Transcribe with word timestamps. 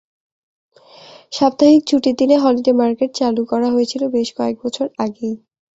সাপ্তাহিক 1.33 1.81
ছুটির 1.87 2.15
দিনে 2.19 2.35
হলিডে 2.37 2.73
মার্কেট 2.73 3.11
চালু 3.15 3.41
করা 3.51 3.67
হয়েছিল 3.73 4.01
বেশ 4.15 4.29
কয়েক 4.37 4.57
বছর 4.63 4.85
আগেই। 4.99 5.35